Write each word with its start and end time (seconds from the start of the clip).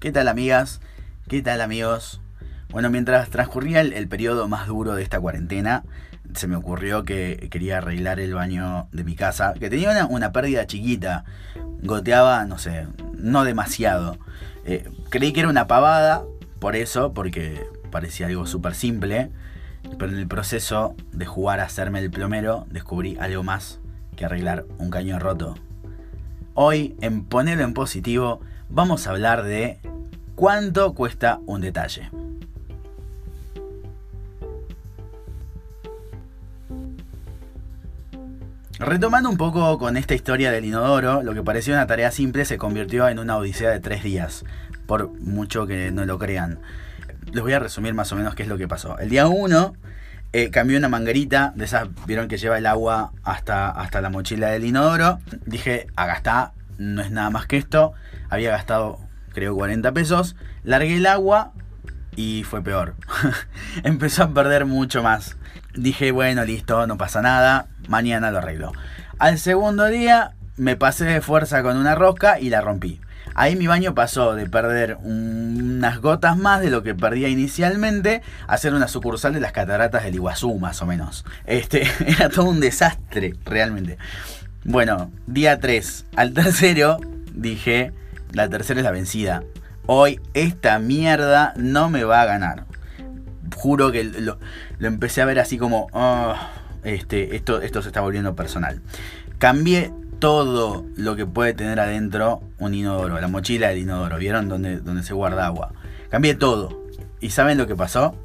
¿Qué 0.00 0.12
tal 0.12 0.28
amigas? 0.28 0.80
¿Qué 1.26 1.42
tal 1.42 1.60
amigos? 1.60 2.20
Bueno, 2.70 2.88
mientras 2.88 3.30
transcurría 3.30 3.80
el, 3.80 4.06
periodo 4.06 4.46
más 4.46 4.68
duro 4.68 4.94
de 4.94 5.02
esta 5.02 5.18
cuarentena, 5.18 5.82
se 6.34 6.46
me 6.46 6.54
ocurrió 6.54 7.04
que 7.04 7.48
quería 7.50 7.78
arreglar 7.78 8.20
el 8.20 8.32
baño 8.32 8.86
de 8.92 9.02
mi 9.02 9.16
casa, 9.16 9.54
que 9.58 9.68
tenía 9.68 10.06
una, 10.06 10.30
pérdida 10.30 10.68
chiquita, 10.68 11.24
goteaba, 11.82 12.44
no 12.44 12.58
sé, 12.58 12.86
no 13.14 13.42
demasiado. 13.42 14.18
Eh, 14.64 14.88
creí 15.10 15.32
que 15.32 15.40
era 15.40 15.48
una 15.48 15.66
pavada, 15.66 16.22
por 16.60 16.76
eso, 16.76 17.12
porque 17.12 17.66
parecía 17.90 18.28
algo 18.28 18.46
súper 18.46 18.76
simple, 18.76 19.32
pero 19.98 20.12
en 20.12 20.18
el 20.18 20.28
proceso 20.28 20.94
de 21.10 21.26
jugar 21.26 21.58
a 21.58 21.64
hacerme 21.64 21.98
el 21.98 22.12
plomero 22.12 22.68
descubrí 22.70 23.16
algo 23.18 23.42
más 23.42 23.80
que 24.14 24.26
arreglar 24.26 24.64
un 24.78 24.90
caño 24.90 25.18
roto. 25.18 25.56
Hoy, 26.54 26.96
en 27.00 27.24
Ponerlo 27.24 27.64
en 27.64 27.74
Positivo, 27.74 28.40
vamos 28.70 29.06
a 29.06 29.10
hablar 29.10 29.42
de 29.44 29.78
cuánto 30.34 30.94
cuesta 30.94 31.40
un 31.46 31.60
detalle. 31.60 32.10
Retomando 38.78 39.28
un 39.28 39.36
poco 39.36 39.76
con 39.76 39.96
esta 39.96 40.14
historia 40.14 40.52
del 40.52 40.64
inodoro, 40.64 41.24
lo 41.24 41.34
que 41.34 41.42
parecía 41.42 41.74
una 41.74 41.88
tarea 41.88 42.12
simple 42.12 42.44
se 42.44 42.58
convirtió 42.58 43.08
en 43.08 43.18
una 43.18 43.36
odisea 43.36 43.70
de 43.70 43.80
tres 43.80 44.04
días, 44.04 44.44
por 44.86 45.10
mucho 45.18 45.66
que 45.66 45.90
no 45.90 46.04
lo 46.06 46.16
crean. 46.18 46.60
Les 47.32 47.42
voy 47.42 47.54
a 47.54 47.58
resumir 47.58 47.92
más 47.94 48.12
o 48.12 48.16
menos 48.16 48.36
qué 48.36 48.44
es 48.44 48.48
lo 48.48 48.56
que 48.56 48.68
pasó. 48.68 48.96
El 48.98 49.08
día 49.08 49.26
1 49.26 49.74
eh, 50.32 50.50
cambié 50.50 50.78
una 50.78 50.88
manguerita, 50.88 51.52
de 51.56 51.64
esas 51.64 51.88
vieron 52.06 52.28
que 52.28 52.36
lleva 52.36 52.56
el 52.56 52.66
agua 52.66 53.12
hasta, 53.24 53.68
hasta 53.68 54.00
la 54.00 54.10
mochila 54.10 54.50
del 54.50 54.64
inodoro. 54.64 55.18
Dije, 55.44 55.88
acá 55.96 56.14
está, 56.14 56.52
no 56.78 57.02
es 57.02 57.10
nada 57.10 57.30
más 57.30 57.46
que 57.46 57.56
esto. 57.56 57.92
Había 58.30 58.50
gastado 58.50 58.98
creo 59.34 59.54
40 59.54 59.92
pesos. 59.92 60.36
Largué 60.64 60.96
el 60.96 61.06
agua 61.06 61.52
y 62.16 62.44
fue 62.44 62.62
peor. 62.62 62.94
Empezó 63.84 64.24
a 64.24 64.30
perder 64.30 64.66
mucho 64.66 65.02
más. 65.02 65.36
Dije, 65.74 66.10
bueno, 66.10 66.44
listo, 66.44 66.86
no 66.86 66.96
pasa 66.96 67.22
nada, 67.22 67.66
mañana 67.88 68.30
lo 68.30 68.38
arreglo. 68.38 68.72
Al 69.18 69.38
segundo 69.38 69.86
día 69.86 70.32
me 70.56 70.76
pasé 70.76 71.04
de 71.04 71.20
fuerza 71.20 71.62
con 71.62 71.76
una 71.76 71.94
rosca 71.94 72.40
y 72.40 72.50
la 72.50 72.60
rompí. 72.60 73.00
Ahí 73.34 73.54
mi 73.54 73.68
baño 73.68 73.94
pasó 73.94 74.34
de 74.34 74.48
perder 74.48 74.98
unas 75.02 76.00
gotas 76.00 76.36
más 76.36 76.60
de 76.60 76.70
lo 76.70 76.82
que 76.82 76.96
perdía 76.96 77.28
inicialmente 77.28 78.22
a 78.48 78.56
ser 78.56 78.74
una 78.74 78.88
sucursal 78.88 79.32
de 79.32 79.40
las 79.40 79.52
cataratas 79.52 80.02
del 80.02 80.16
Iguazú, 80.16 80.58
más 80.58 80.82
o 80.82 80.86
menos. 80.86 81.24
Este, 81.46 81.86
era 82.06 82.30
todo 82.30 82.46
un 82.46 82.58
desastre, 82.58 83.36
realmente. 83.44 83.98
Bueno, 84.64 85.10
día 85.26 85.60
3. 85.60 86.06
Al 86.16 86.32
tercero 86.34 86.98
dije, 87.32 87.92
la 88.32 88.48
tercera 88.48 88.80
es 88.80 88.84
la 88.84 88.90
vencida. 88.90 89.44
Hoy 89.86 90.20
esta 90.34 90.78
mierda 90.78 91.54
no 91.56 91.88
me 91.88 92.04
va 92.04 92.22
a 92.22 92.26
ganar. 92.26 92.66
Juro 93.54 93.92
que 93.92 94.04
lo, 94.04 94.38
empecé 94.80 95.22
a 95.22 95.26
ver 95.26 95.38
así 95.38 95.58
como, 95.58 95.86
ah, 95.92 96.50
este, 96.84 97.36
esto, 97.36 97.62
esto 97.62 97.82
se 97.82 97.88
está 97.88 98.00
volviendo 98.00 98.34
personal. 98.34 98.82
Cambié 99.38 99.92
todo 100.18 100.84
lo 100.96 101.14
que 101.14 101.24
puede 101.24 101.54
tener 101.54 101.78
adentro 101.78 102.42
un 102.58 102.74
inodoro, 102.74 103.20
la 103.20 103.28
mochila 103.28 103.68
del 103.68 103.78
inodoro, 103.78 104.18
¿vieron? 104.18 104.48
Donde, 104.48 104.80
donde 104.80 105.04
se 105.04 105.14
guarda 105.14 105.46
agua. 105.46 105.72
Cambié 106.10 106.34
todo. 106.34 106.84
¿Y 107.20 107.30
saben 107.30 107.58
lo 107.58 107.66
que 107.66 107.76
pasó? 107.76 108.16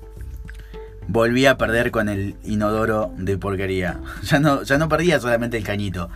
Volví 1.08 1.46
a 1.46 1.58
perder 1.58 1.92
con 1.92 2.10
el 2.10 2.36
inodoro 2.44 3.14
de 3.18 3.38
porquería. 3.38 4.00
Ya 4.24 4.40
no, 4.40 4.64
ya 4.64 4.78
no 4.78 4.90
perdía 4.90 5.20
solamente 5.20 5.58
el 5.58 5.64
cañito 5.64 6.10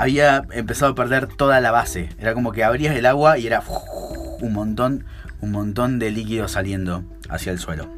había 0.00 0.46
empezado 0.52 0.92
a 0.92 0.94
perder 0.94 1.26
toda 1.26 1.60
la 1.60 1.70
base. 1.70 2.08
Era 2.18 2.32
como 2.32 2.52
que 2.52 2.64
abrías 2.64 2.96
el 2.96 3.06
agua 3.06 3.38
y 3.38 3.46
era 3.46 3.62
un 4.40 4.52
montón, 4.52 5.04
un 5.40 5.52
montón 5.52 5.98
de 5.98 6.10
líquido 6.10 6.48
saliendo 6.48 7.04
hacia 7.28 7.52
el 7.52 7.58
suelo. 7.58 7.88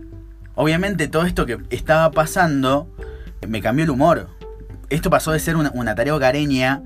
Obviamente 0.54 1.08
todo 1.08 1.24
esto 1.24 1.46
que 1.46 1.58
estaba 1.70 2.10
pasando 2.10 2.92
me 3.46 3.62
cambió 3.62 3.84
el 3.84 3.90
humor. 3.90 4.28
Esto 4.90 5.10
pasó 5.10 5.32
de 5.32 5.38
ser 5.38 5.56
una, 5.56 5.94
tarea 5.94 6.14
hogareña 6.14 6.82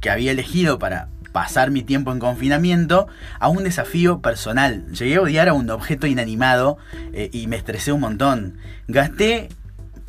que 0.00 0.10
había 0.10 0.30
elegido 0.30 0.78
para 0.78 1.08
pasar 1.34 1.72
mi 1.72 1.82
tiempo 1.82 2.12
en 2.12 2.20
confinamiento 2.20 3.08
a 3.40 3.48
un 3.48 3.64
desafío 3.64 4.20
personal. 4.20 4.86
Llegué 4.92 5.16
a 5.16 5.20
odiar 5.20 5.48
a 5.48 5.52
un 5.52 5.68
objeto 5.68 6.06
inanimado 6.06 6.78
eh, 7.12 7.28
y 7.32 7.48
me 7.48 7.56
estresé 7.56 7.90
un 7.90 8.02
montón. 8.02 8.58
Gasté 8.86 9.48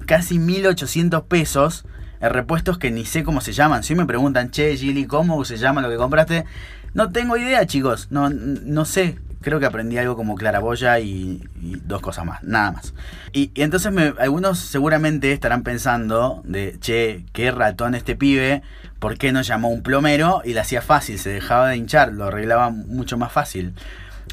casi 0.06 0.38
1800 0.38 1.24
pesos 1.24 1.84
repuestos 2.22 2.78
que 2.78 2.92
ni 2.92 3.06
sé 3.06 3.24
cómo 3.24 3.42
se 3.42 3.54
llaman. 3.54 3.82
Si 3.82 3.96
me 3.96 4.06
preguntan, 4.06 4.52
che, 4.52 4.78
Gili, 4.78 5.08
¿cómo 5.08 5.44
se 5.46 5.58
llama 5.58 5.82
lo 5.82 5.90
que 5.90 5.98
compraste? 5.98 6.46
No 6.94 7.12
tengo 7.12 7.38
idea, 7.38 7.66
chicos. 7.66 8.08
No, 8.12 8.30
no 8.30 8.86
sé. 8.86 9.18
Creo 9.42 9.60
que 9.60 9.66
aprendí 9.66 9.98
algo 9.98 10.16
como 10.16 10.36
claraboya 10.36 11.00
y, 11.00 11.44
dos 11.86 12.02
cosas 12.02 12.26
más, 12.26 12.44
nada 12.44 12.72
más. 12.72 12.94
Y, 13.34 13.52
entonces 13.56 13.92
algunos 14.20 14.60
seguramente 14.60 15.32
estarán 15.32 15.64
pensando 15.64 16.44
de, 16.46 16.78
che, 16.80 17.26
qué 17.34 17.52
ratón 17.52 17.96
este 17.96 18.16
pibe, 18.16 18.62
¿por 19.00 19.18
qué 19.18 19.32
no 19.32 19.42
llamó 19.42 19.70
un 19.70 19.84
plomero 19.84 20.42
y 20.44 20.54
le 20.54 20.60
hacía 20.60 20.82
fácil? 20.82 21.20
Se 21.20 21.30
dejaba 21.30 21.70
de 21.70 21.78
hinchar, 21.78 22.14
lo 22.14 22.26
arreglaba 22.26 22.70
mucho 22.70 23.18
más 23.18 23.32
fácil. 23.32 23.74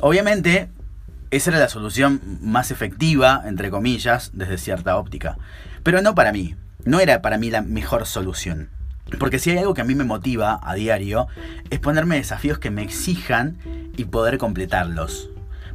Obviamente, 0.01 0.69
esa 1.31 1.51
era 1.51 1.59
la 1.59 1.69
solución 1.69 2.21
más 2.41 2.71
efectiva, 2.71 3.43
entre 3.47 3.71
comillas, 3.71 4.31
desde 4.35 4.59
cierta 4.59 4.97
óptica. 4.97 5.37
Pero 5.83 6.03
no 6.03 6.15
para 6.15 6.33
mí 6.33 6.57
no 6.85 7.01
era 7.01 7.23
para 7.23 7.39
mí 7.39 7.51
la 7.51 7.63
mejor 7.63 8.07
solución. 8.07 8.71
Porque 9.19 9.39
si 9.39 9.51
hay 9.51 9.59
algo 9.59 9.75
que 9.75 9.83
a 9.83 9.85
mí 9.85 9.95
me 9.95 10.05
motiva 10.05 10.59
a 10.63 10.75
diario, 10.75 11.27
es 11.71 11.81
ponerme 11.81 12.17
desafíos 12.17 12.59
que 12.59 12.71
me 12.71 12.83
exijan 12.83 13.59
y 13.97 14.05
poder 14.07 14.39
completarlos. 14.39 15.29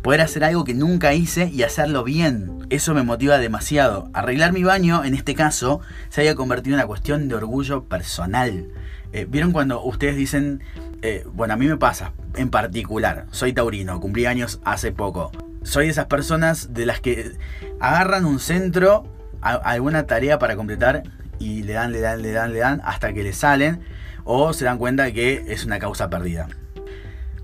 Poder 0.07 0.22
hacer 0.22 0.45
algo 0.45 0.63
que 0.63 0.73
nunca 0.73 1.13
hice 1.13 1.51
y 1.53 1.63
hacerlo 1.63 2.06
bien. 2.06 2.66
Eso 2.69 2.94
me 2.94 3.03
motiva 3.03 3.40
demasiado. 3.40 4.09
Arreglar 4.13 4.53
mi 4.53 4.63
baño, 4.63 5.03
en 5.03 5.13
este 5.13 5.35
caso, 5.35 5.81
se 6.07 6.22
haya 6.22 6.34
convertido 6.34 6.75
en 6.75 6.79
una 6.79 6.88
cuestión 6.88 7.28
de 7.28 7.35
orgullo 7.35 7.84
personal. 7.84 8.69
Eh, 9.12 9.28
¿Vieron 9.29 9.51
cuando 9.51 9.84
ustedes 9.84 10.16
dicen, 10.16 10.63
eh, 11.01 11.25
bueno, 11.34 11.56
a 11.56 11.57
mí 11.57 11.68
me 11.68 11.75
pasa, 11.75 12.13
en 12.35 12.50
particular, 12.50 13.25
soy 13.31 13.51
taurino, 13.51 14.00
cumplí 14.00 14.28
años 14.28 14.62
hace 14.63 14.94
poco. 14.94 15.29
Soy 15.63 15.88
de 15.88 15.91
esas 15.91 16.06
personas 16.06 16.74
de 16.74 16.85
las 16.85 17.01
que 17.01 17.34
agarran 17.81 18.24
un 18.24 18.39
centro 18.39 19.12
alguna 19.41 20.07
tarea 20.07 20.39
para 20.39 20.56
completar 20.56 21.03
y 21.38 21.63
le 21.63 21.74
dan, 21.74 21.91
le 21.91 22.00
dan, 22.00 22.22
le 22.22 22.31
dan, 22.31 22.53
le 22.53 22.59
dan 22.59 22.81
hasta 22.85 23.12
que 23.12 23.24
le 23.24 23.34
salen 23.34 23.81
o 24.24 24.53
se 24.53 24.63
dan 24.63 24.78
cuenta 24.78 25.12
que 25.12 25.44
es 25.50 25.66
una 25.66 25.79
causa 25.79 26.09
perdida. 26.09 26.47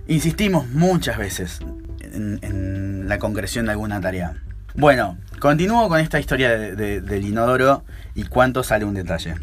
Insistimos 0.08 0.70
muchas 0.70 1.18
veces 1.18 1.60
en, 2.14 3.08
la 3.08 3.20
concreción 3.20 3.66
de 3.66 3.72
alguna 3.72 4.00
tarea. 4.00 4.36
Bueno, 4.76 5.18
continúo 5.40 5.88
con 5.90 6.00
esta 6.00 6.20
historia 6.20 6.58
del 6.58 7.26
inodoro 7.26 7.84
y 8.16 8.24
cuánto 8.24 8.64
sale 8.64 8.86
un 8.86 8.94
detalle. 8.94 9.36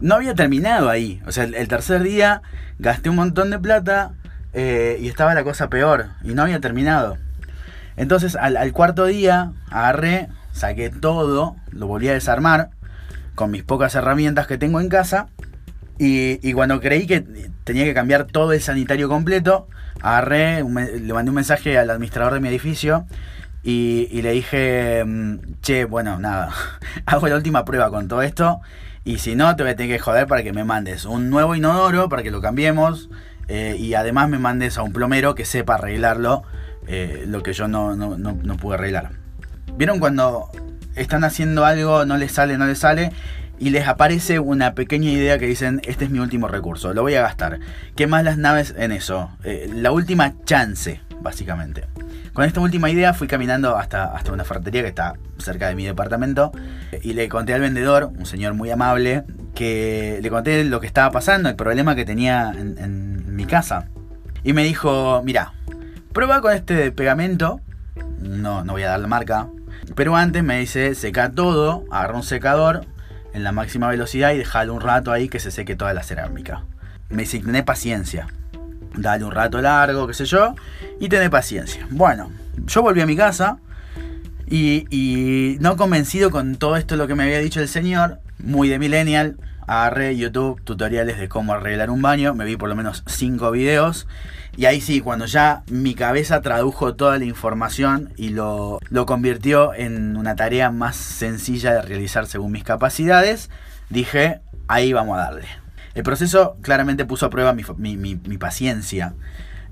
No 0.00 0.14
había 0.14 0.34
terminado 0.34 0.88
ahí, 0.88 1.20
o 1.26 1.32
sea, 1.32 1.44
el, 1.44 1.68
tercer 1.68 2.02
día 2.02 2.42
gasté 2.78 3.10
un 3.10 3.16
montón 3.16 3.50
de 3.50 3.58
plata 3.58 4.12
eh, 4.54 4.98
y 5.00 5.08
estaba 5.08 5.34
la 5.34 5.44
cosa 5.44 5.68
peor 5.68 6.10
y 6.22 6.34
no 6.34 6.42
había 6.42 6.60
terminado. 6.60 7.18
Entonces 7.96 8.36
al 8.36 8.72
cuarto 8.72 9.04
día 9.06 9.52
agarré, 9.70 10.28
saqué 10.52 10.88
todo, 10.88 11.56
lo 11.70 11.86
volví 11.86 12.08
a 12.08 12.14
desarmar 12.14 12.70
con 13.34 13.50
mis 13.50 13.62
pocas 13.62 13.94
herramientas 13.94 14.46
que 14.46 14.58
tengo 14.58 14.80
en 14.80 14.88
casa. 14.88 15.28
Y, 16.02 16.54
cuando 16.54 16.80
creí 16.80 17.06
que 17.06 17.20
tenía 17.64 17.84
que 17.84 17.92
cambiar 17.92 18.24
todo 18.24 18.54
el 18.54 18.62
sanitario 18.62 19.06
completo, 19.10 19.68
agarré, 20.00 20.64
le 20.64 21.12
mandé 21.12 21.28
un 21.28 21.34
mensaje 21.34 21.76
al 21.76 21.90
administrador 21.90 22.32
de 22.32 22.40
mi 22.40 22.48
edificio 22.48 23.04
y, 23.62 24.22
le 24.22 24.32
dije, 24.32 25.04
mm, 25.04 25.60
che, 25.60 25.84
bueno, 25.84 26.18
nada, 26.18 26.54
hago 27.04 27.28
la 27.28 27.36
última 27.36 27.66
prueba 27.66 27.90
con 27.90 28.08
todo 28.08 28.22
esto 28.22 28.62
y 29.04 29.18
si 29.18 29.36
no, 29.36 29.54
te 29.56 29.62
voy 29.62 29.72
a 29.72 29.76
tener 29.76 29.94
que 29.94 30.02
joder 30.02 30.26
para 30.26 30.42
que 30.42 30.54
me 30.54 30.64
mandes 30.64 31.04
un 31.04 31.28
nuevo 31.28 31.54
inodoro 31.54 32.08
para 32.08 32.22
que 32.22 32.30
lo 32.30 32.40
cambiemos 32.40 33.10
eh, 33.48 33.76
y 33.78 33.92
además 33.92 34.30
me 34.30 34.38
mandes 34.38 34.78
a 34.78 34.82
un 34.82 34.94
plomero 34.94 35.34
que 35.34 35.44
sepa 35.44 35.74
arreglarlo, 35.74 36.44
eh, 36.86 37.24
lo 37.26 37.42
que 37.42 37.52
yo 37.52 37.68
no, 37.68 37.94
no, 37.94 38.16
no 38.16 38.56
pude 38.56 38.76
arreglar. 38.76 39.10
¿Vieron 39.76 39.98
cuando 39.98 40.48
están 40.96 41.24
haciendo 41.24 41.66
algo, 41.66 42.06
no 42.06 42.16
les 42.16 42.32
sale, 42.32 42.56
no 42.56 42.66
les 42.66 42.78
sale? 42.78 43.12
Y 43.60 43.70
les 43.70 43.86
aparece 43.86 44.38
una 44.38 44.74
pequeña 44.74 45.10
idea 45.10 45.38
que 45.38 45.46
dicen, 45.46 45.82
este 45.84 46.06
es 46.06 46.10
mi 46.10 46.18
último 46.18 46.48
recurso, 46.48 46.94
lo 46.94 47.02
voy 47.02 47.14
a 47.14 47.22
gastar. 47.22 47.60
¿Qué 47.94 48.06
más 48.06 48.24
las 48.24 48.38
naves 48.38 48.74
en 48.76 48.90
eso? 48.90 49.30
Eh, 49.44 49.70
la 49.72 49.92
última 49.92 50.32
chance, 50.44 51.02
básicamente. 51.20 51.84
Con 52.32 52.46
esta 52.46 52.60
última 52.60 52.88
idea 52.88 53.12
fui 53.12 53.28
caminando 53.28 53.76
hasta, 53.76 54.04
hasta 54.16 54.32
una 54.32 54.44
ferretería 54.44 54.80
que 54.80 54.88
está 54.88 55.14
cerca 55.36 55.68
de 55.68 55.74
mi 55.74 55.84
departamento 55.84 56.52
y 57.02 57.12
le 57.12 57.28
conté 57.28 57.52
al 57.52 57.60
vendedor, 57.60 58.10
un 58.16 58.24
señor 58.24 58.54
muy 58.54 58.70
amable, 58.70 59.24
que 59.54 60.20
le 60.22 60.30
conté 60.30 60.64
lo 60.64 60.80
que 60.80 60.86
estaba 60.86 61.10
pasando, 61.10 61.50
el 61.50 61.56
problema 61.56 61.94
que 61.94 62.06
tenía 62.06 62.52
en, 62.56 62.78
en 62.78 63.36
mi 63.36 63.44
casa. 63.44 63.88
Y 64.42 64.54
me 64.54 64.64
dijo, 64.64 65.20
mira, 65.22 65.52
prueba 66.14 66.40
con 66.40 66.54
este 66.54 66.92
pegamento, 66.92 67.60
no, 68.20 68.64
no 68.64 68.72
voy 68.72 68.84
a 68.84 68.88
dar 68.88 69.00
la 69.00 69.06
marca, 69.06 69.48
pero 69.94 70.16
antes 70.16 70.42
me 70.42 70.60
dice, 70.60 70.94
seca 70.94 71.30
todo, 71.32 71.84
agarra 71.90 72.16
un 72.16 72.22
secador 72.22 72.86
en 73.32 73.44
la 73.44 73.52
máxima 73.52 73.88
velocidad 73.88 74.32
y 74.32 74.38
déjalo 74.38 74.74
un 74.74 74.80
rato 74.80 75.12
ahí 75.12 75.28
que 75.28 75.38
se 75.38 75.50
seque 75.50 75.76
toda 75.76 75.94
la 75.94 76.02
cerámica. 76.02 76.64
Me 77.08 77.22
dice, 77.22 77.40
tené 77.40 77.62
paciencia. 77.62 78.26
dale 78.96 79.24
un 79.24 79.32
rato 79.32 79.60
largo, 79.60 80.06
qué 80.06 80.14
sé 80.14 80.24
yo, 80.24 80.54
y 80.98 81.08
tené 81.08 81.30
paciencia. 81.30 81.86
Bueno, 81.90 82.30
yo 82.66 82.82
volví 82.82 83.00
a 83.00 83.06
mi 83.06 83.16
casa 83.16 83.58
y, 84.48 84.86
y 84.90 85.58
no 85.60 85.76
convencido 85.76 86.30
con 86.30 86.56
todo 86.56 86.76
esto 86.76 86.96
lo 86.96 87.06
que 87.06 87.14
me 87.14 87.24
había 87.24 87.38
dicho 87.38 87.60
el 87.60 87.68
señor, 87.68 88.20
muy 88.38 88.68
de 88.68 88.78
millennial, 88.78 89.36
agarré 89.70 90.16
YouTube, 90.16 90.60
tutoriales 90.64 91.16
de 91.18 91.28
cómo 91.28 91.52
arreglar 91.52 91.90
un 91.90 92.02
baño, 92.02 92.34
me 92.34 92.44
vi 92.44 92.56
por 92.56 92.68
lo 92.68 92.74
menos 92.74 93.04
5 93.06 93.52
videos. 93.52 94.08
Y 94.56 94.64
ahí 94.64 94.80
sí, 94.80 95.00
cuando 95.00 95.26
ya 95.26 95.62
mi 95.68 95.94
cabeza 95.94 96.40
tradujo 96.40 96.96
toda 96.96 97.18
la 97.18 97.24
información 97.24 98.12
y 98.16 98.30
lo, 98.30 98.80
lo 98.88 99.06
convirtió 99.06 99.72
en 99.72 100.16
una 100.16 100.34
tarea 100.34 100.72
más 100.72 100.96
sencilla 100.96 101.72
de 101.72 101.82
realizar 101.82 102.26
según 102.26 102.50
mis 102.50 102.64
capacidades, 102.64 103.48
dije, 103.90 104.40
ahí 104.66 104.92
vamos 104.92 105.16
a 105.16 105.22
darle. 105.22 105.46
El 105.94 106.02
proceso 106.02 106.56
claramente 106.62 107.04
puso 107.04 107.26
a 107.26 107.30
prueba 107.30 107.52
mi, 107.52 108.38
paciencia, 108.38 109.14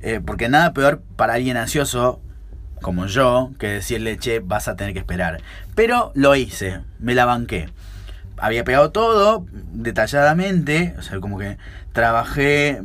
eh, 0.01 0.21
porque 0.25 0.49
nada 0.49 0.75
peor 0.75 1.03
para 1.17 1.35
alguien 1.35 1.57
ansioso 1.57 2.21
como 2.81 3.07
yo 3.07 3.51
que 3.59 3.67
decirle, 3.67 4.17
che, 4.19 4.39
vas 4.39 4.69
a 4.69 4.77
tener 4.77 4.93
que 4.93 5.01
esperar. 5.01 5.41
Pero 5.75 6.13
lo 6.15 6.37
hice, 6.37 6.83
me 7.01 7.17
la 7.17 7.25
banqué. 7.25 7.69
Había 8.41 8.65
pegado 8.65 8.91
todo 8.91 9.47
detalladamente, 9.73 10.95
o 10.99 11.03
sea, 11.03 11.21
como 11.21 11.39
que 11.39 11.59
trabajé 11.93 12.83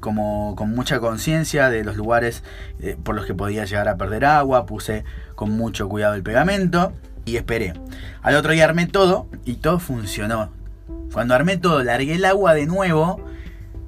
como 0.00 0.54
con 0.56 0.70
mucha 0.70 1.00
conciencia 1.00 1.70
de 1.70 1.84
los 1.84 1.96
lugares 1.96 2.42
eh, 2.80 2.96
por 3.02 3.14
los 3.14 3.26
que 3.26 3.34
podía 3.34 3.64
llegar 3.64 3.88
a 3.88 3.96
perder 3.96 4.24
agua, 4.24 4.66
puse 4.66 5.04
con 5.34 5.50
mucho 5.50 5.88
cuidado 5.88 6.14
el 6.14 6.22
pegamento 6.22 6.92
y 7.24 7.36
esperé. 7.36 7.74
Al 8.22 8.36
otro 8.36 8.52
día 8.52 8.64
armé 8.64 8.86
todo 8.86 9.28
y 9.44 9.54
todo 9.54 9.78
funcionó. 9.78 10.50
Cuando 11.12 11.34
armé 11.34 11.56
todo, 11.56 11.82
largué 11.82 12.14
el 12.14 12.24
agua 12.24 12.54
de 12.54 12.66
nuevo. 12.66 13.24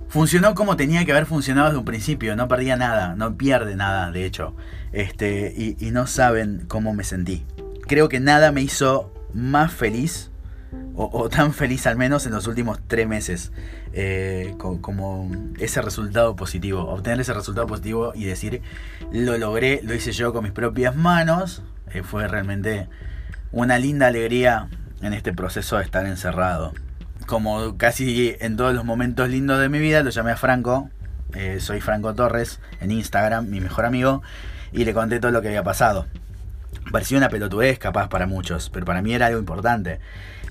Funcionó 0.08 0.54
como 0.54 0.76
tenía 0.76 1.04
que 1.04 1.12
haber 1.12 1.26
funcionado 1.26 1.68
desde 1.68 1.78
un 1.78 1.84
principio. 1.84 2.36
No 2.36 2.48
perdía 2.48 2.76
nada, 2.76 3.14
no 3.16 3.36
pierde 3.36 3.76
nada, 3.76 4.10
de 4.10 4.24
hecho. 4.24 4.54
Este, 4.92 5.52
y, 5.56 5.90
no 5.90 6.06
saben 6.06 6.64
cómo 6.68 6.94
me 6.94 7.04
sentí. 7.04 7.44
Creo 7.86 8.08
que 8.08 8.20
nada 8.20 8.52
me 8.52 8.62
hizo 8.62 9.12
más 9.34 9.72
feliz, 9.72 10.30
o, 10.94 11.28
tan 11.28 11.52
feliz 11.52 11.86
al 11.86 11.96
menos 11.96 12.26
en 12.26 12.32
los 12.32 12.46
últimos 12.46 12.80
tres 12.86 13.06
meses, 13.06 13.52
eh, 13.92 14.54
como 14.58 15.30
ese 15.58 15.82
resultado 15.82 16.36
positivo. 16.36 16.86
Obtener 16.86 17.20
ese 17.20 17.34
resultado 17.34 17.66
positivo 17.66 18.12
y 18.14 18.24
decir, 18.24 18.62
lo 19.12 19.36
logré, 19.38 19.80
lo 19.82 19.94
hice 19.94 20.12
yo 20.12 20.32
con 20.32 20.44
mis 20.44 20.52
propias 20.52 20.96
manos. 20.96 21.62
Eh, 21.92 22.02
fue 22.02 22.26
realmente 22.28 22.88
una 23.52 23.78
linda 23.78 24.08
alegría 24.08 24.68
en 25.02 25.12
este 25.12 25.32
proceso 25.32 25.76
de 25.76 25.84
estar 25.84 26.06
encerrado 26.06 26.72
como 27.26 27.76
casi 27.76 28.36
en 28.40 28.56
todos 28.56 28.74
los 28.74 28.84
momentos 28.84 29.28
lindos 29.28 29.60
de 29.60 29.68
mi 29.68 29.78
vida, 29.78 30.02
lo 30.02 30.10
llamé 30.10 30.30
a 30.30 30.36
Franco. 30.36 30.88
Eh, 31.34 31.58
soy 31.60 31.80
Franco 31.80 32.14
Torres 32.14 32.60
en 32.80 32.92
Instagram, 32.92 33.48
mi 33.50 33.60
mejor 33.60 33.84
amigo, 33.84 34.22
y 34.72 34.84
le 34.84 34.94
conté 34.94 35.18
todo 35.18 35.32
lo 35.32 35.42
que 35.42 35.48
había 35.48 35.64
pasado. 35.64 36.06
Parecía 36.90 37.18
una 37.18 37.28
pelotudez 37.28 37.78
capaz 37.78 38.08
para 38.08 38.26
muchos, 38.26 38.70
pero 38.70 38.86
para 38.86 39.02
mí 39.02 39.14
era 39.14 39.26
algo 39.26 39.38
importante. 39.38 40.00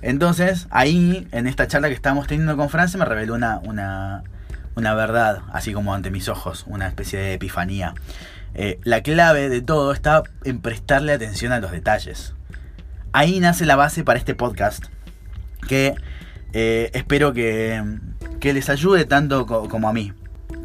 Entonces, 0.01 0.67
ahí, 0.69 1.27
en 1.31 1.47
esta 1.47 1.67
charla 1.67 1.87
que 1.87 1.93
estábamos 1.93 2.27
teniendo 2.27 2.55
con 2.57 2.69
Francia, 2.69 2.99
me 2.99 3.05
reveló 3.05 3.33
una, 3.33 3.59
una, 3.63 4.23
una 4.75 4.93
verdad, 4.93 5.41
así 5.51 5.73
como 5.73 5.93
ante 5.93 6.11
mis 6.11 6.29
ojos, 6.29 6.65
una 6.67 6.87
especie 6.87 7.19
de 7.19 7.33
epifanía. 7.33 7.93
Eh, 8.53 8.79
la 8.83 9.01
clave 9.01 9.49
de 9.49 9.61
todo 9.61 9.91
está 9.91 10.23
en 10.43 10.61
prestarle 10.61 11.11
atención 11.11 11.51
a 11.51 11.59
los 11.59 11.71
detalles. 11.71 12.33
Ahí 13.11 13.39
nace 13.39 13.65
la 13.65 13.75
base 13.75 14.03
para 14.03 14.19
este 14.19 14.35
podcast, 14.35 14.85
que 15.67 15.95
eh, 16.53 16.89
espero 16.93 17.33
que, 17.33 17.83
les 18.41 18.69
ayude 18.69 19.05
tanto 19.05 19.45
como 19.45 19.89
a 19.89 19.93
mí. 19.93 20.13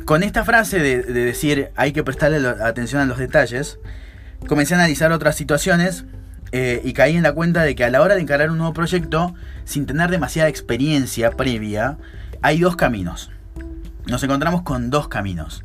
Con 0.05 0.23
esta 0.23 0.45
frase 0.45 0.79
de, 0.81 1.03
decir 1.03 1.71
hay 1.77 1.93
que 1.93 2.05
prestarle 2.05 2.47
atención 2.63 3.01
a 3.01 3.07
los 3.07 3.19
detalles, 3.19 3.79
comencé 4.47 4.75
a 4.75 4.79
analizar 4.79 5.13
otras 5.13 5.37
situaciones 5.37 6.05
eh, 6.53 6.81
y 6.85 6.93
caí 6.93 7.17
en 7.17 7.23
la 7.23 7.33
cuenta 7.33 7.63
de 7.63 7.75
que 7.75 7.85
a 7.85 7.91
la 7.91 8.03
hora 8.03 8.15
de 8.17 8.23
encarar 8.23 8.51
un 8.51 8.59
nuevo 8.59 8.73
proyecto, 8.73 9.35
sin 9.65 9.87
tener 9.87 10.11
demasiada 10.11 10.49
experiencia 10.49 11.31
previa, 11.33 11.99
hay 12.43 12.61
dos 12.61 12.77
caminos. 12.77 13.31
Nos 14.07 14.23
encontramos 14.25 14.63
con 14.63 14.91
dos 14.91 15.09
caminos. 15.09 15.65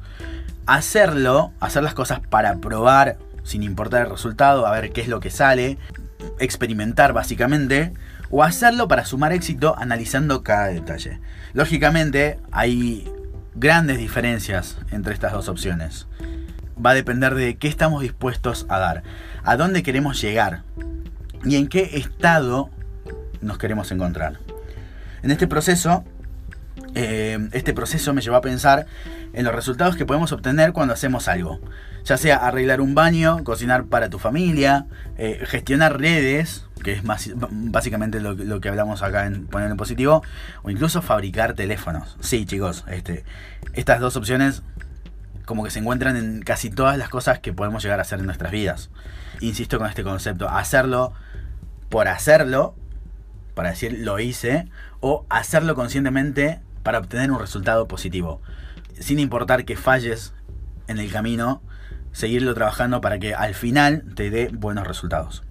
Hacerlo, 0.68 1.52
hacer 1.60 1.84
las 1.84 1.94
cosas 1.94 2.20
para 2.20 2.56
probar, 2.58 3.18
sin 3.44 3.64
importar 3.64 4.06
el 4.06 4.12
resultado, 4.12 4.66
a 4.66 4.72
ver 4.72 4.92
qué 4.92 5.02
es 5.02 5.08
lo 5.08 5.20
que 5.20 5.32
sale, 5.32 5.78
experimentar 6.40 7.14
básicamente, 7.14 7.94
o 8.30 8.44
hacerlo 8.44 8.88
para 8.88 9.06
sumar 9.06 9.34
éxito 9.34 9.76
analizando 9.78 10.44
cada 10.44 10.68
detalle. 10.68 11.20
Lógicamente 11.54 12.40
hay 12.52 13.10
grandes 13.56 13.98
diferencias 13.98 14.78
entre 14.92 15.14
estas 15.14 15.32
dos 15.32 15.48
opciones. 15.48 16.08
Va 16.84 16.92
a 16.92 16.94
depender 16.94 17.36
de 17.36 17.58
qué 17.58 17.68
estamos 17.68 18.02
dispuestos 18.02 18.66
a 18.70 18.80
dar, 18.80 19.04
a 19.44 19.58
dónde 19.58 19.84
queremos 19.84 20.22
llegar 20.22 20.64
y 21.44 21.56
en 21.56 21.68
qué 21.68 21.98
estado 21.98 22.70
nos 23.42 23.58
queremos 23.58 23.92
encontrar. 23.92 24.40
En 25.24 25.32
este 25.32 25.48
proceso, 25.48 26.04
eh, 26.96 27.50
este 27.52 27.74
proceso 27.74 28.14
me 28.14 28.22
llevó 28.22 28.36
a 28.36 28.42
pensar 28.42 28.88
en 29.34 29.44
los 29.44 29.54
resultados 29.54 29.96
que 29.96 30.06
podemos 30.06 30.32
obtener 30.32 30.74
cuando 30.74 30.94
hacemos 30.94 31.28
algo. 31.28 31.60
Ya 32.04 32.18
sea 32.18 32.38
arreglar 32.38 32.82
un 32.82 32.96
baño, 32.96 33.44
cocinar 33.44 33.86
para 33.86 34.10
tu 34.10 34.20
familia, 34.20 34.86
eh, 35.18 35.42
gestionar 35.46 36.00
redes, 36.00 36.66
que 36.84 36.94
es 36.94 37.04
más, 37.04 37.32
básicamente 37.36 38.20
lo, 38.20 38.62
que 38.62 38.70
hablamos 38.70 39.02
acá 39.02 39.26
en 39.26 39.48
poner 39.48 39.72
en 39.72 39.78
positivo, 39.78 40.24
o 40.64 40.70
incluso 40.70 41.02
fabricar 41.02 41.54
teléfonos. 41.54 42.16
Sí, 42.20 42.46
chicos, 42.46 42.86
este, 42.88 43.26
estas 43.74 44.00
dos 44.00 44.16
opciones 44.16 44.62
como 45.46 45.64
que 45.64 45.72
se 45.72 45.80
encuentran 45.80 46.16
en 46.18 46.42
casi 46.42 46.70
todas 46.70 46.98
las 46.98 47.10
cosas 47.10 47.40
que 47.40 47.54
podemos 47.54 47.84
llegar 47.84 48.00
a 48.00 48.02
hacer 48.02 48.20
en 48.20 48.26
nuestras 48.26 48.52
vidas. 48.52 48.90
Insisto 49.40 49.78
con 49.78 49.88
este 49.88 50.04
concepto, 50.04 50.50
hacerlo 50.50 51.14
por 51.90 52.08
hacerlo, 52.08 52.76
para 53.54 53.70
decir 53.70 53.98
lo 54.00 54.20
hice, 54.20 54.68
o 55.00 55.26
hacerlo 55.30 55.76
conscientemente 55.76 56.62
para 56.84 57.00
obtener 57.00 57.32
un 57.32 57.40
resultado 57.40 57.88
positivo. 57.88 58.42
Sin 59.00 59.20
importar 59.20 59.66
que 59.66 59.76
falles 59.76 60.34
en 60.88 61.00
el 61.00 61.12
camino, 61.12 61.62
seguirlo 62.12 62.54
trabajando 62.54 63.02
para 63.02 63.20
que 63.20 63.36
al 63.36 63.54
final 63.56 64.04
te 64.16 64.30
dé 64.30 64.50
buenos 64.52 64.88
resultados. 64.88 65.44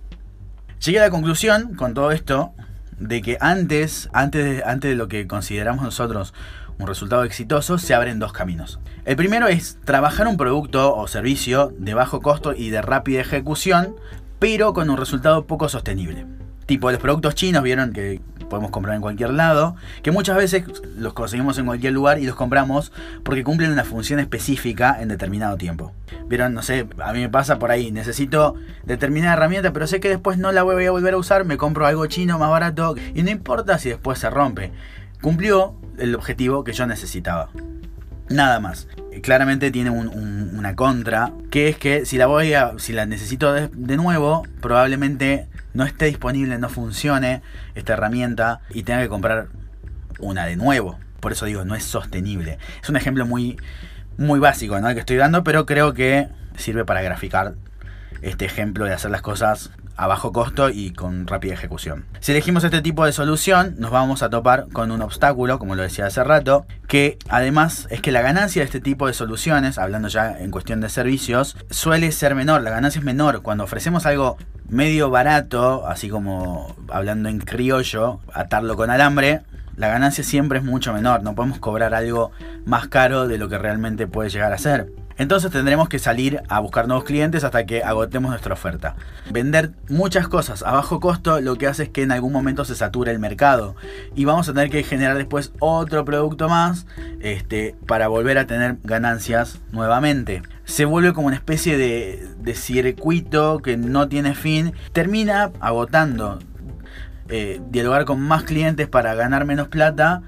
Llegué 0.85 1.01
a 1.01 1.03
la 1.03 1.11
conclusión 1.11 1.75
con 1.75 1.95
todo 1.95 2.11
esto 2.11 2.53
de 2.99 3.23
que 3.23 3.37
antes, 3.41 4.09
antes, 4.13 4.63
antes 4.65 4.91
de 4.91 4.97
lo 4.97 5.09
que 5.09 5.27
consideramos 5.27 5.85
nosotros 5.85 6.35
un 6.79 6.87
resultado 6.87 7.25
exitoso, 7.25 7.79
se 7.79 7.95
abren 7.95 8.19
dos 8.19 8.33
caminos. 8.33 8.81
El 9.05 9.17
primero 9.17 9.49
es 9.49 9.79
trabajar 9.85 10.27
un 10.27 10.37
producto 10.37 10.95
o 10.97 11.07
servicio 11.09 11.73
de 11.79 11.95
bajo 11.95 12.21
costo 12.21 12.55
y 12.55 12.71
de 12.71 12.83
rápida 12.83 13.21
ejecución, 13.21 13.97
pero 14.39 14.73
con 14.73 14.91
un 14.91 14.97
resultado 14.97 15.47
poco 15.47 15.69
sostenible. 15.69 16.27
Tipo, 16.67 16.91
los 16.91 17.01
productos 17.01 17.35
chinos 17.35 17.63
vieron 17.63 17.93
que 17.93 18.21
podemos 18.49 18.71
comprar 18.71 18.97
en 18.97 19.03
cualquier 19.03 19.31
lado, 19.31 19.77
que 20.03 20.11
muchas 20.11 20.37
veces 20.37 20.65
los 20.97 21.13
conseguimos 21.13 21.59
en 21.59 21.67
cualquier 21.67 21.93
lugar 21.93 22.19
y 22.19 22.27
los 22.27 22.35
compramos 22.35 22.93
porque 23.23 23.45
cumplen 23.45 23.73
una 23.73 23.85
función 23.85 24.21
específica 24.21 24.97
en 25.01 25.09
determinado 25.09 25.57
tiempo. 25.57 25.93
Vieron, 26.27 26.55
no 26.55 26.63
sé, 26.63 26.87
a 27.03 27.13
mí 27.13 27.21
me 27.21 27.29
pasa 27.29 27.59
por 27.59 27.71
ahí, 27.71 27.91
necesito 27.91 28.55
determinada 28.85 29.35
herramienta, 29.35 29.73
pero 29.73 29.87
sé 29.87 30.01
que 30.01 30.09
después 30.09 30.39
no 30.39 30.53
la 30.53 30.63
voy 30.63 30.85
a 30.87 30.91
volver 30.91 31.15
a 31.15 31.19
usar, 31.19 31.45
me 31.45 31.57
compro 31.57 31.87
algo 31.87 32.07
chino 32.07 32.39
más 32.39 32.51
barato 32.51 32.95
y 33.15 33.23
no 33.23 33.31
importa 33.31 33.79
si 33.79 33.91
después 33.91 34.19
se 34.19 34.31
rompe. 34.31 34.73
Cumplió 35.21 35.75
el 35.99 36.15
objetivo 36.15 36.65
que 36.65 36.73
yo 36.73 36.87
necesitaba. 36.87 37.51
Nada 38.29 38.59
más. 38.61 38.89
Claramente 39.23 39.71
tiene 39.71 39.91
una 39.91 40.75
contra, 40.75 41.33
que 41.51 41.69
es 41.69 41.77
que 41.77 42.05
si 42.05 42.17
la 42.17 42.27
voy 42.27 42.55
a, 42.55 42.73
si 42.79 42.93
la 42.93 43.07
necesito 43.07 43.53
de, 43.53 43.97
nuevo, 43.97 44.47
probablemente 44.61 45.49
no 45.73 45.85
esté 45.85 46.07
disponible, 46.07 46.59
no 46.59 46.69
funcione 46.69 47.43
esta 47.75 47.93
herramienta 47.93 48.61
y 48.71 48.83
tenga 48.83 49.03
que 49.03 49.09
comprar 49.09 49.49
una 50.19 50.47
de 50.47 50.57
nuevo. 50.57 50.99
Por 51.21 51.33
eso 51.33 51.47
digo, 51.47 51.65
no 51.65 51.75
es 51.75 51.85
sostenible. 51.85 52.59
Es 52.83 52.89
un 52.89 52.97
ejemplo 52.97 53.25
muy, 53.25 53.57
muy 54.19 54.41
básico 54.41 54.77
el 54.77 54.95
que 54.95 55.01
estoy 55.01 55.17
dando, 55.17 55.45
pero 55.45 55.65
creo 55.65 55.93
que 55.95 56.29
sirve 56.57 56.85
para 56.85 57.03
graficar 57.03 57.55
este 58.23 58.45
ejemplo 58.45 58.85
de 58.85 58.93
hacer 58.93 59.11
las 59.11 59.23
cosas 59.23 59.71
a 59.97 60.07
bajo 60.07 60.33
costo 60.33 60.71
y 60.71 60.93
con 60.93 61.27
rápida 61.27 61.55
ejecución. 61.55 62.05
Si 62.21 62.33
elegimos 62.33 62.65
este 62.65 62.83
tipo 62.83 63.05
de 63.05 63.13
solución, 63.13 63.77
nos 63.79 63.91
vamos 63.91 64.23
a 64.23 64.31
topar 64.31 64.67
con 64.73 64.91
un 64.91 65.03
obstáculo, 65.03 65.59
como 65.59 65.75
lo 65.75 65.83
decía 65.83 66.07
hace 66.07 66.25
rato, 66.25 66.67
que 66.89 67.19
además 67.29 67.87
es 67.91 68.01
que 68.01 68.13
la 68.13 68.23
ganancia 68.23 68.63
de 68.63 68.67
este 68.67 68.81
tipo 68.81 69.07
de 69.07 69.15
soluciones, 69.15 69.79
hablando 69.79 70.09
ya 70.09 70.39
en 70.39 70.51
cuestión 70.51 70.81
de 70.81 70.89
servicios, 70.89 71.57
suele 71.71 72.11
ser 72.13 72.35
menor. 72.35 72.63
La 72.63 72.71
ganancia 72.71 72.99
es 72.99 73.05
menor 73.05 73.43
cuando 73.43 73.65
ofrecemos 73.65 74.07
algo 74.07 74.37
medio 74.69 75.11
barato, 75.11 75.87
así 75.87 76.09
como 76.09 76.75
hablando 76.89 77.29
en 77.29 77.39
criollo, 77.39 78.21
atarlo 78.33 78.77
con 78.77 78.91
alambre. 78.91 79.43
La 79.77 79.89
ganancia 79.89 80.23
siempre 80.23 80.59
es 80.59 80.65
mucho 80.65 80.93
menor, 80.93 81.23
no 81.23 81.35
podemos 81.35 81.59
cobrar 81.59 81.95
algo 81.95 82.31
más 82.65 82.89
caro 82.89 83.27
de 83.27 83.39
lo 83.39 83.49
que 83.49 83.59
realmente 83.59 84.07
puede 84.07 84.31
llegar 84.31 84.53
a 84.53 84.59
ser. 84.59 84.93
Entonces 85.17 85.51
tendremos 85.51 85.89
que 85.89 85.99
salir 85.99 86.43
a 86.49 86.59
buscar 86.61 86.89
nuevos 86.89 87.05
clientes 87.05 87.45
hasta 87.45 87.65
que 87.67 87.83
agotemos 87.83 88.31
nuestra 88.31 88.55
oferta. 88.55 88.97
Vender 89.31 89.73
muchas 89.89 90.29
cosas 90.29 90.63
a 90.63 90.73
bajo 90.73 91.01
costo 91.01 91.41
lo 91.41 91.57
que 91.57 91.67
hace 91.67 91.85
es 91.85 91.89
que 91.89 92.03
en 92.03 92.13
algún 92.13 92.33
momento 92.33 92.65
se 92.65 92.75
sature 92.75 93.13
el 93.13 93.19
mercado 93.19 93.77
y 94.15 94.25
vamos 94.25 94.49
a 94.49 94.55
tener 94.55 94.71
que 94.71 94.83
generar 94.83 95.17
después 95.17 95.53
otro 95.61 96.05
producto 96.05 96.49
más 96.49 96.87
este, 97.21 97.77
para 97.87 98.09
volver 98.09 98.39
a 98.39 98.47
tener 98.47 98.77
ganancias 98.83 99.61
nuevamente. 99.71 100.43
Se 100.65 100.85
vuelve 100.85 101.13
como 101.13 101.29
una 101.29 101.37
especie 101.37 101.77
de, 101.77 102.55
circuito 102.55 103.59
que 103.59 103.77
no 103.77 104.09
tiene 104.09 104.35
fin. 104.35 104.73
Termina 104.93 105.51
agotando. 105.61 106.39
Eh, 107.29 107.61
dialogar 107.71 108.05
con 108.05 108.21
más 108.21 108.43
clientes 108.43 108.87
para 108.87 109.15
ganar 109.15 109.47
menos 109.47 109.69
plata 109.69 110.23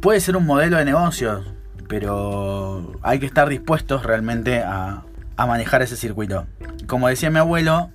puede 0.00 0.20
ser 0.20 0.36
un 0.36 0.46
modelo 0.46 0.76
de 0.76 0.84
negocio, 0.84 1.44
pero 1.90 3.00
hay 3.02 3.18
que 3.18 3.26
estar 3.26 3.48
dispuestos 3.48 4.04
realmente 4.04 4.60
a, 4.60 5.02
a 5.36 5.46
manejar 5.46 5.82
ese 5.82 5.96
circuito. 5.96 6.46
Como 6.86 7.08
decía 7.08 7.30
mi 7.30 7.40
abuelo, 7.40 7.90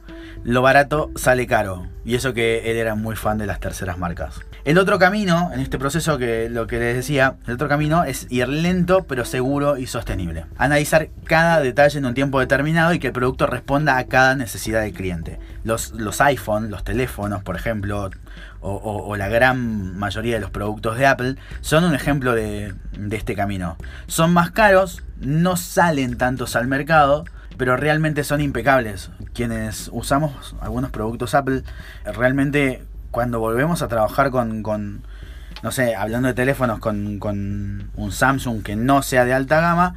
lo 0.45 0.61
barato 0.61 1.11
sale 1.15 1.47
caro. 1.47 1.87
Y 2.05 2.13
eso 2.13 2.35
que 2.35 2.69
él 2.69 2.77
era 2.77 2.93
muy 2.93 3.15
fan 3.15 3.39
de 3.39 3.47
las 3.47 3.59
terceras 3.59 3.97
marcas. 3.97 4.39
El 4.63 4.77
otro 4.77 4.99
camino, 4.99 5.49
en 5.51 5.59
este 5.59 5.79
proceso 5.79 6.19
que 6.19 6.49
lo 6.51 6.67
que 6.67 6.77
les 6.77 6.95
decía, 6.95 7.35
el 7.47 7.55
otro 7.55 7.67
camino 7.67 8.03
es 8.03 8.27
ir 8.29 8.47
lento 8.47 9.05
pero 9.05 9.25
seguro 9.25 9.77
y 9.77 9.87
sostenible. 9.87 10.45
Analizar 10.57 11.09
cada 11.23 11.59
detalle 11.61 11.97
en 11.97 12.05
un 12.05 12.13
tiempo 12.13 12.39
determinado 12.39 12.93
y 12.93 12.99
que 12.99 13.07
el 13.07 13.13
producto 13.13 13.47
responda 13.47 13.97
a 13.97 14.05
cada 14.05 14.35
necesidad 14.35 14.81
del 14.81 14.93
cliente. 14.93 15.39
Los, 15.63 15.93
los 15.93 16.21
iPhone, 16.21 16.69
los 16.69 16.83
teléfonos, 16.83 17.41
por 17.41 17.55
ejemplo, 17.55 18.11
o, 18.61 19.15
la 19.15 19.27
gran 19.27 19.97
mayoría 19.97 20.35
de 20.35 20.41
los 20.41 20.51
productos 20.51 20.97
de 20.97 21.07
Apple, 21.07 21.35
son 21.61 21.83
un 21.85 21.95
ejemplo 21.95 22.35
de, 22.35 22.75
de 22.97 23.17
este 23.17 23.35
camino. 23.35 23.77
Son 24.05 24.31
más 24.31 24.51
caros, 24.51 25.01
no 25.19 25.57
salen 25.57 26.17
tantos 26.17 26.55
al 26.55 26.67
mercado, 26.67 27.25
pero 27.57 27.77
realmente 27.77 28.23
son 28.23 28.41
impecables. 28.41 29.11
Quienes 29.33 29.89
usamos 29.93 30.55
algunos 30.61 30.91
productos 30.91 31.35
Apple, 31.35 31.63
realmente 32.05 32.83
cuando 33.11 33.39
volvemos 33.39 33.81
a 33.81 33.87
trabajar 33.87 34.29
con, 34.31 34.61
con 34.61 35.03
no 35.63 35.71
sé, 35.71 35.95
hablando 35.95 36.27
de 36.27 36.33
teléfonos, 36.33 36.79
con, 36.79 37.19
con, 37.19 37.89
un 37.95 38.11
Samsung 38.11 38.61
que 38.61 38.75
no 38.75 39.01
sea 39.01 39.25
de 39.25 39.33
alta 39.33 39.61
gama, 39.61 39.95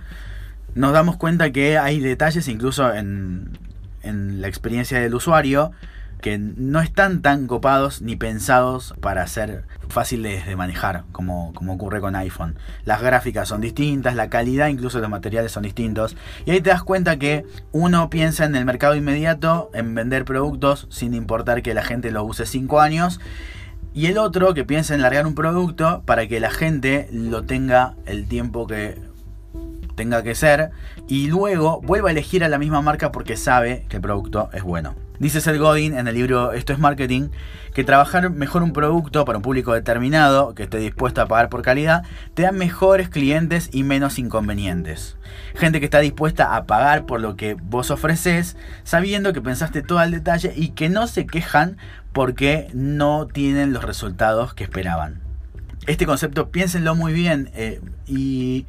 nos 0.75 0.93
damos 0.93 1.17
cuenta 1.17 1.51
que 1.51 1.79
hay 1.79 2.01
detalles 2.01 2.49
incluso 2.49 2.95
en, 2.95 3.59
en 4.03 4.41
la 4.41 4.49
experiencia 4.49 5.01
del 5.01 5.15
usuario 5.15 5.73
que 6.21 6.39
no 6.39 6.81
están 6.81 7.23
tan 7.23 7.47
copados 7.47 8.03
ni 8.03 8.17
pensados 8.17 8.95
para 9.01 9.27
ser 9.27 9.65
fáciles 9.89 10.47
de 10.47 10.57
manejar, 10.57 11.05
como, 11.13 11.53
como 11.55 11.75
ocurre 11.75 12.01
con 12.01 12.17
iPhone. 12.17 12.57
Las 12.85 13.03
gráficas 13.03 13.49
son 13.49 13.61
distintas, 13.61 14.15
la 14.15 14.29
calidad 14.29 14.69
incluso 14.69 14.99
de 14.99 15.03
los 15.03 15.11
materiales 15.11 15.53
son 15.53 15.63
distintos. 15.63 16.17
Y 16.45 16.51
ahí 16.51 16.61
te 16.61 16.71
das 16.71 16.83
cuenta 16.83 17.19
que 17.19 17.45
uno 17.73 18.11
piensa 18.11 18.45
en 18.45 18.57
el 18.57 18.65
mercado 18.65 18.97
inmediato, 18.97 19.71
en 19.75 19.95
vender 19.95 20.25
productos 20.25 20.87
sin 20.91 21.15
importar 21.15 21.63
que 21.63 21.75
la 21.75 21.85
gente 21.85 22.11
lo 22.11 22.25
use 22.25 22.47
5 22.47 22.81
años. 22.81 23.21
Y 23.95 24.07
el 24.07 24.19
otro 24.19 24.55
que 24.55 24.65
piensa 24.65 24.95
en 24.95 25.03
largar 25.03 25.27
un 25.27 25.35
producto 25.35 26.03
para 26.05 26.29
que 26.29 26.41
la 26.41 26.51
gente 26.51 27.09
lo 27.13 27.45
tenga 27.45 27.95
el 28.07 28.29
tiempo 28.29 28.67
que 28.67 29.01
tenga 29.95 30.23
que 30.23 30.35
ser. 30.35 30.71
Y 31.09 31.29
luego 31.29 31.81
vuelva 31.81 32.09
a 32.09 32.13
elegir 32.13 32.45
a 32.45 32.49
la 32.49 32.59
misma 32.59 32.83
marca 32.83 33.11
porque 33.11 33.37
sabe 33.37 33.87
que 33.89 33.97
el 33.97 34.03
producto 34.03 34.51
es 34.53 34.63
bueno. 34.63 35.08
Dice 35.19 35.41
Seth 35.41 35.59
Godin 35.59 35.99
en 35.99 36.07
el 36.07 36.15
libro 36.15 36.53
Esto 36.53 36.73
es 36.73 36.79
Marketing 36.79 37.31
que 37.75 37.83
trabajar 37.83 38.31
mejor 38.31 38.63
un 38.63 38.73
producto 38.73 39.25
para 39.25 39.39
un 39.39 39.43
público 39.43 39.73
determinado 39.73 40.55
que 40.55 40.63
esté 40.65 40.79
dispuesto 40.79 41.21
a 41.21 41.27
pagar 41.27 41.49
por 41.49 41.63
calidad 41.63 42.05
te 42.35 42.43
da 42.43 42.53
mejores 42.53 43.09
clientes 43.09 43.69
y 43.73 43.83
menos 43.83 44.21
inconvenientes. 44.21 45.17
Gente 45.57 45.81
que 45.81 45.87
está 45.87 45.99
dispuesta 45.99 46.55
a 46.55 46.67
pagar 46.67 47.05
por 47.05 47.21
lo 47.21 47.35
que 47.35 47.55
vos 47.55 47.91
ofreces 47.91 48.57
sabiendo 48.85 49.33
que 49.33 49.43
pensaste 49.43 49.83
todo 49.83 49.99
al 49.99 50.13
detalle 50.13 50.53
y 50.55 50.69
que 50.69 50.89
no 50.89 51.09
se 51.09 51.27
quejan 51.27 51.79
porque 52.13 52.71
no 52.73 53.27
tienen 53.27 53.73
los 53.73 53.83
resultados 53.83 54.55
que 54.55 54.65
esperaban. 54.65 55.21
Este 55.89 56.07
concepto 56.07 56.51
piénsenlo 56.51 56.95
muy 56.95 57.13
bien 57.13 57.51
eh, 57.55 57.81
y, 58.07 58.67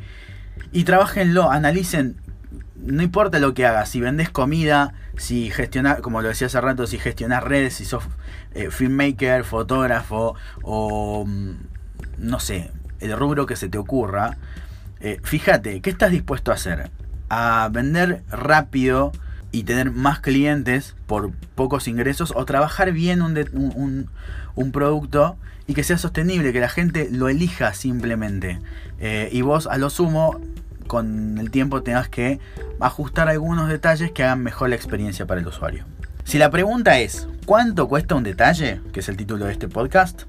y 0.72 0.84
trabajenlo, 0.84 1.51
analicen 1.51 2.15
no 2.81 3.03
importa 3.03 3.39
lo 3.39 3.53
que 3.53 3.65
hagas, 3.65 3.89
si 3.89 4.01
vendes 4.01 4.29
comida, 4.29 4.93
si 5.17 5.50
gestionas, 5.51 6.00
como 6.01 6.21
lo 6.21 6.29
decía 6.29 6.48
hace 6.48 6.62
rato, 6.62 6.88
si 6.88 6.98
gestionas 6.98 7.43
redes, 7.43 7.75
si 7.75 7.86
sos 7.86 8.03
eh, 8.53 8.69
filmmaker, 8.71 9.43
fotógrafo 9.43 10.36
o 10.63 11.25
mm, 11.25 11.51
no 12.17 12.39
sé, 12.39 12.71
el 13.00 13.17
rubro 13.17 13.45
que 13.45 13.55
se 13.55 13.69
te 13.69 13.77
ocurra, 13.77 14.38
eh, 15.00 15.19
fíjate, 15.24 15.81
¿qué 15.81 15.89
estás 15.89 16.12
dispuesto 16.12 16.51
a 16.51 16.55
hacer? 16.55 16.89
¿A 17.29 17.69
vender 17.71 18.24
rápido 18.29 19.12
y 19.51 19.63
tener 19.63 19.91
más 19.91 20.19
clientes 20.19 20.95
por 21.07 21.31
pocos 21.55 21.88
ingresos 21.88 22.33
o 22.36 22.45
trabajar 22.45 22.91
bien 22.91 23.21
un, 23.21 24.09
un, 24.55 24.71
producto 24.71 25.38
y 25.67 25.74
que 25.74 25.83
sea 25.83 25.98
sostenible, 25.98 26.51
que 26.51 26.59
la 26.59 26.69
gente 26.69 27.07
lo 27.12 27.29
elija 27.29 27.74
simplemente? 27.74 28.59
Eh, 29.00 29.29
y 29.31 29.41
vos 29.41 29.67
a 29.67 29.77
lo 29.77 29.89
sumo 29.89 30.39
con 30.89 31.38
el 31.38 31.51
tiempo 31.51 31.84
tengas 31.84 32.10
que 32.10 32.39
ajustar 32.79 33.29
algunos 33.29 33.69
detalles 33.69 34.12
que 34.12 34.24
hagan 34.24 34.41
mejor 34.41 34.69
la 34.69 34.75
experiencia 34.75 35.27
para 35.27 35.39
el 35.39 35.48
usuario. 35.48 35.86
Si 36.24 36.39
la 36.39 36.50
pregunta 36.50 37.00
es, 37.00 37.27
¿cuánto 37.46 37.88
cuesta 37.88 38.15
un 38.15 38.24
detalle? 38.24 38.81
Que 38.91 39.01
es 39.01 39.08
el 39.08 39.15
título 39.15 39.46
de 39.46 39.51
este 39.51 39.67
podcast. 39.67 40.24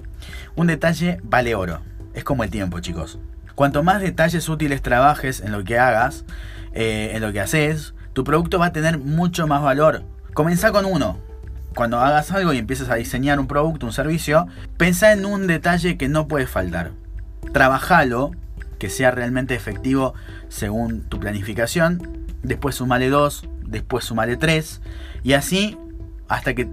Un 0.55 0.67
detalle 0.67 1.19
vale 1.23 1.55
oro. 1.55 1.81
Es 2.13 2.23
como 2.23 2.43
el 2.43 2.51
tiempo, 2.51 2.79
chicos. 2.79 3.17
Cuanto 3.55 3.81
más 3.81 4.01
detalles 4.01 4.47
útiles 4.49 4.83
trabajes 4.83 5.41
en 5.41 5.51
lo 5.51 5.63
que 5.63 5.79
hagas, 5.79 6.25
eh, 6.73 7.11
en 7.15 7.23
lo 7.23 7.33
que 7.33 7.41
haces, 7.41 7.95
tu 8.13 8.23
producto 8.23 8.59
va 8.59 8.67
a 8.67 8.71
tener 8.71 8.99
mucho 8.99 9.47
más 9.47 9.63
valor. 9.63 10.03
Comenzá 10.35 10.71
con 10.71 10.85
uno. 10.85 11.17
Cuando 11.73 11.99
hagas 11.99 12.31
algo 12.31 12.53
y 12.53 12.59
empieces 12.59 12.89
a 12.89 12.95
diseñar 12.95 13.39
un 13.39 13.47
producto, 13.47 13.87
un 13.87 13.93
servicio, 13.93 14.47
pensá 14.77 15.11
en 15.11 15.25
un 15.25 15.47
detalle 15.47 15.97
que 15.97 16.07
no 16.07 16.27
puede 16.27 16.45
faltar. 16.45 16.91
Trabajalo 17.51 18.31
que 18.81 18.89
sea 18.89 19.11
realmente 19.11 19.53
efectivo 19.53 20.15
según 20.51 21.01
tu 21.03 21.19
planificación. 21.19 22.27
Después 22.43 22.75
sumale 22.75 23.09
2, 23.09 23.47
después 23.65 24.05
sumale 24.05 24.35
3 24.37 24.81
y 25.23 25.33
así 25.33 25.77
hasta 26.27 26.53
que 26.53 26.67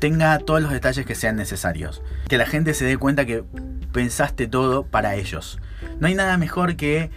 tenga 0.00 0.38
todos 0.38 0.60
los 0.60 0.72
detalles 0.72 1.06
que 1.06 1.14
sean 1.14 1.36
necesarios. 1.36 2.02
Que 2.28 2.36
la 2.36 2.46
gente 2.46 2.74
se 2.74 2.84
dé 2.84 2.96
cuenta 2.96 3.24
que 3.24 3.44
pensaste 3.92 4.46
todo 4.46 4.84
para 4.84 5.14
ellos. 5.14 5.58
No 6.00 6.08
hay 6.08 6.14
nada 6.14 6.36
mejor 6.36 6.76
que 6.76 7.10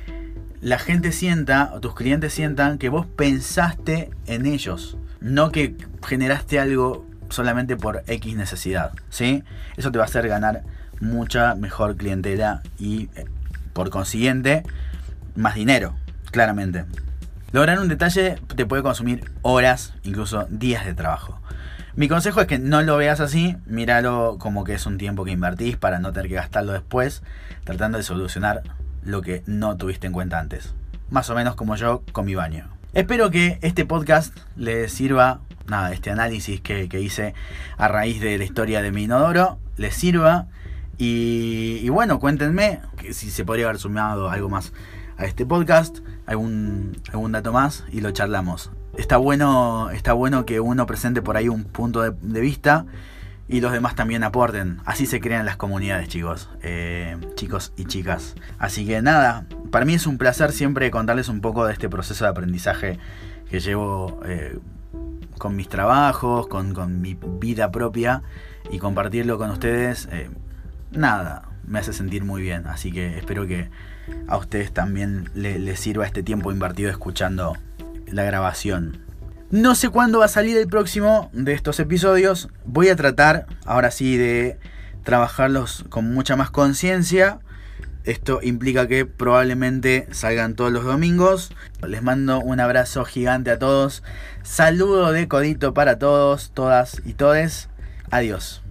la 0.61 0.79
gente 0.79 1.11
sienta 1.11 1.71
o 1.73 1.79
tus 1.79 1.95
clientes 1.95 2.33
sientan 2.33 2.77
que 2.77 2.89
vos 2.89 3.05
pensaste 3.05 4.11
en 4.27 4.45
ellos, 4.45 4.97
no 5.19 5.51
que 5.51 5.75
generaste 6.05 6.59
algo 6.59 7.05
solamente 7.29 7.75
por 7.75 8.03
X 8.07 8.35
necesidad, 8.35 8.91
¿sí? 9.09 9.43
Eso 9.75 9.91
te 9.91 9.97
va 9.97 10.05
a 10.05 10.07
hacer 10.07 10.27
ganar 10.27 10.63
mucha 11.01 11.55
mejor 11.55 11.97
clientela 11.97 12.61
y 12.79 13.09
eh, 13.15 13.25
por 13.73 13.89
consiguiente, 13.89 14.63
más 15.35 15.55
dinero, 15.55 15.95
claramente. 16.31 16.85
Lograr 17.51 17.79
un 17.79 17.87
detalle 17.87 18.37
te 18.55 18.65
puede 18.65 18.83
consumir 18.83 19.31
horas, 19.41 19.93
incluso 20.03 20.47
días 20.49 20.85
de 20.85 20.93
trabajo. 20.93 21.39
Mi 21.95 22.07
consejo 22.07 22.41
es 22.41 22.47
que 22.47 22.57
no 22.57 22.81
lo 22.81 22.97
veas 22.97 23.19
así, 23.19 23.55
míralo 23.67 24.37
como 24.39 24.63
que 24.63 24.73
es 24.73 24.85
un 24.87 24.97
tiempo 24.97 25.23
que 25.23 25.31
invertís 25.31 25.77
para 25.77 25.99
no 25.99 26.11
tener 26.11 26.29
que 26.29 26.35
gastarlo 26.35 26.73
después, 26.73 27.21
tratando 27.63 27.99
de 27.99 28.03
solucionar 28.03 28.63
lo 29.03 29.21
que 29.21 29.43
no 29.45 29.77
tuviste 29.77 30.07
en 30.07 30.13
cuenta 30.13 30.39
antes. 30.39 30.73
Más 31.11 31.29
o 31.29 31.35
menos 31.35 31.55
como 31.55 31.75
yo 31.75 32.01
con 32.11 32.25
mi 32.25 32.33
baño. 32.33 32.67
Espero 32.93 33.29
que 33.29 33.59
este 33.61 33.85
podcast 33.85 34.35
les 34.55 34.91
sirva, 34.91 35.41
nada, 35.67 35.93
este 35.93 36.09
análisis 36.09 36.61
que, 36.61 36.89
que 36.89 37.01
hice 37.01 37.35
a 37.77 37.87
raíz 37.87 38.19
de 38.21 38.37
la 38.37 38.43
historia 38.43 38.81
de 38.81 38.91
mi 38.91 39.03
inodoro, 39.03 39.59
les 39.77 39.93
sirva 39.93 40.47
y, 40.97 41.89
bueno, 41.89 42.19
cuéntenme 42.19 42.79
si 43.11 43.31
se 43.31 43.43
podría 43.43 43.65
haber 43.65 43.79
sumado 43.79 44.29
algo 44.29 44.49
más 44.49 44.71
este 45.25 45.45
podcast, 45.45 45.99
algún, 46.25 46.97
algún 47.11 47.31
dato 47.31 47.51
más 47.53 47.83
y 47.91 48.01
lo 48.01 48.11
charlamos. 48.11 48.71
Está 48.97 49.17
bueno, 49.17 49.89
está 49.89 50.13
bueno 50.13 50.45
que 50.45 50.59
uno 50.59 50.85
presente 50.85 51.21
por 51.21 51.35
ahí 51.35 51.49
un 51.49 51.63
punto 51.63 52.01
de, 52.01 52.41
vista 52.41 52.85
y 53.47 53.59
los 53.59 53.71
demás 53.71 53.95
también 53.95 54.23
aporten. 54.23 54.79
Así 54.85 55.05
se 55.05 55.19
crean 55.19 55.45
las 55.45 55.57
comunidades, 55.57 56.07
chicos, 56.09 56.49
eh, 56.61 57.17
chicos 57.35 57.73
y 57.75 57.85
chicas. 57.85 58.35
Así 58.59 58.85
que 58.85 59.01
nada, 59.01 59.45
para 59.71 59.85
mí 59.85 59.95
es 59.95 60.05
un 60.05 60.17
placer 60.17 60.51
siempre 60.51 60.91
contarles 60.91 61.27
un 61.27 61.41
poco 61.41 61.65
de 61.65 61.73
este 61.73 61.89
proceso 61.89 62.25
de 62.25 62.31
aprendizaje 62.31 62.99
que 63.49 63.59
llevo 63.59 64.19
eh, 64.25 64.59
con 65.39 65.55
mis 65.55 65.69
trabajos, 65.69 66.47
con, 66.47 67.01
mi 67.01 67.17
vida 67.39 67.71
propia 67.71 68.21
y 68.71 68.77
compartirlo 68.77 69.39
con 69.39 69.49
ustedes. 69.49 70.07
Eh, 70.11 70.29
nada, 70.91 71.49
me 71.65 71.79
hace 71.79 71.93
sentir 71.93 72.23
muy 72.23 72.43
bien. 72.43 72.67
Así 72.67 72.91
que 72.91 73.17
espero 73.17 73.47
que 73.47 73.69
a 74.27 74.37
ustedes 74.37 74.71
también 74.71 75.29
les, 75.35 75.79
sirva 75.79 76.05
este 76.05 76.23
tiempo 76.23 76.51
invertido 76.51 76.89
escuchando 76.89 77.57
la 78.07 78.23
grabación. 78.23 78.99
No 79.51 79.75
sé 79.75 79.89
cuándo 79.89 80.19
va 80.19 80.25
a 80.25 80.29
salir 80.29 80.57
el 80.57 80.67
próximo 80.67 81.29
de 81.33 81.53
estos 81.53 81.79
episodios. 81.79 82.49
Voy 82.65 82.89
a 82.89 82.95
tratar, 82.95 83.45
ahora 83.65 83.91
sí, 83.91 84.17
de 84.17 84.57
trabajarlos 85.03 85.85
con 85.89 86.11
mucha 86.13 86.35
más 86.35 86.49
conciencia. 86.49 87.39
Esto 88.03 88.39
implica 88.41 88.87
que 88.87 89.05
probablemente 89.05 90.07
salgan 90.11 90.55
todos 90.55 90.71
los 90.71 90.83
domingos. 90.83 91.51
Les 91.87 92.01
mando 92.01 92.39
un 92.39 92.59
abrazo 92.59 93.05
gigante 93.05 93.51
a 93.51 93.59
todos. 93.59 94.03
Saludo 94.41 95.11
de 95.11 95.27
codito 95.27 95.73
para 95.73 95.99
todos, 95.99 96.51
todas 96.53 97.01
y 97.05 97.13
todes. 97.13 97.69
Adiós. 98.09 98.62